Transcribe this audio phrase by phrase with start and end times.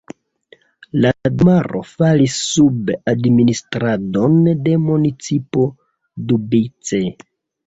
[1.03, 5.69] La domaro falis sub administradon de municipo
[6.33, 7.05] Doubice.